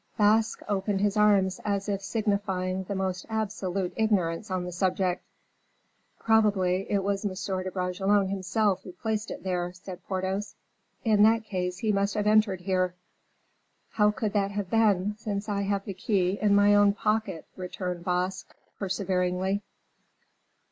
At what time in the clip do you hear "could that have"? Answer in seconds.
14.09-14.71